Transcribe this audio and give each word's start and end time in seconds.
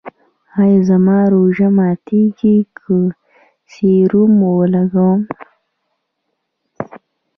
ایا 0.61 0.79
زما 0.89 1.19
روژه 1.33 1.67
ماتیږي 1.77 2.57
که 2.77 2.95
سیروم 3.71 4.33
ولګوم؟ 4.57 5.19